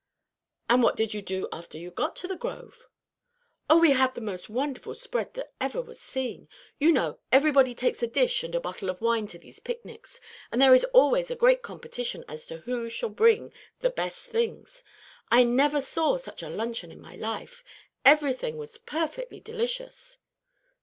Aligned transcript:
"And 0.67 0.81
what 0.81 0.95
did 0.95 1.13
you 1.13 1.21
do 1.21 1.47
after 1.53 1.77
you 1.77 1.91
got 1.91 2.15
to 2.15 2.27
the 2.27 2.35
grove?" 2.35 2.87
"Oh, 3.69 3.77
we 3.77 3.91
had 3.91 4.15
the 4.15 4.19
most 4.19 4.49
wonderful 4.49 4.95
spread 4.95 5.35
that 5.35 5.53
ever 5.61 5.79
was 5.79 5.99
seen. 6.01 6.49
You 6.79 6.91
know, 6.91 7.19
everybody 7.31 7.75
takes 7.75 8.01
a 8.01 8.07
dish 8.07 8.43
and 8.43 8.55
a 8.55 8.59
bottle 8.59 8.89
of 8.89 8.99
wine 8.99 9.27
to 9.27 9.37
these 9.37 9.59
picnics; 9.59 10.19
and 10.51 10.59
there 10.59 10.73
is 10.73 10.85
always 10.85 11.29
a 11.29 11.35
great 11.35 11.61
competition 11.61 12.25
as 12.27 12.47
to 12.47 12.61
who 12.61 12.89
shall 12.89 13.09
bring 13.09 13.53
the 13.81 13.91
best 13.91 14.25
things. 14.25 14.83
I 15.29 15.43
never 15.43 15.79
saw 15.79 16.17
such 16.17 16.41
a 16.41 16.49
luncheon 16.49 16.91
in 16.91 16.99
my 16.99 17.15
life; 17.15 17.63
everything 18.03 18.57
was 18.57 18.79
perfectly 18.79 19.39
delicious." 19.39 20.17